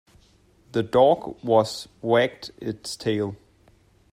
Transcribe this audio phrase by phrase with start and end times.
[0.71, 3.35] The dog was wagged its tail.